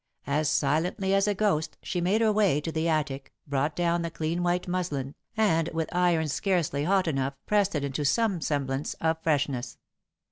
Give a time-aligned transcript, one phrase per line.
[0.25, 4.09] As silently as a ghost, she made her way to the attic, brought down the
[4.09, 9.21] clean white muslin, and, with irons scarcely hot enough, pressed it into some semblance of
[9.21, 9.77] freshness.